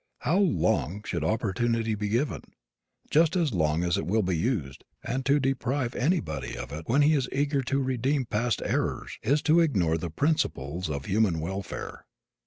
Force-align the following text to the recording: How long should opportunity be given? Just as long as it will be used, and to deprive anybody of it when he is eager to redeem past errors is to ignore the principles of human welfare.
How 0.21 0.39
long 0.39 1.03
should 1.05 1.23
opportunity 1.23 1.93
be 1.93 2.09
given? 2.09 2.41
Just 3.11 3.35
as 3.35 3.53
long 3.53 3.83
as 3.83 3.99
it 3.99 4.07
will 4.07 4.23
be 4.23 4.35
used, 4.35 4.83
and 5.03 5.23
to 5.27 5.39
deprive 5.39 5.93
anybody 5.95 6.57
of 6.57 6.71
it 6.71 6.85
when 6.87 7.03
he 7.03 7.13
is 7.13 7.29
eager 7.31 7.61
to 7.61 7.79
redeem 7.83 8.25
past 8.25 8.63
errors 8.65 9.19
is 9.21 9.43
to 9.43 9.59
ignore 9.59 9.99
the 9.99 10.09
principles 10.09 10.89
of 10.89 11.05
human 11.05 11.39
welfare. 11.39 12.07